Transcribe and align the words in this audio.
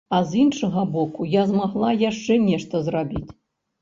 А 0.17 0.19
з 0.29 0.37
іншага 0.43 0.85
боку, 0.95 1.27
я 1.33 1.43
змагла 1.53 1.93
яшчэ 2.09 2.39
нешта 2.49 2.83
зрабіць. 2.89 3.27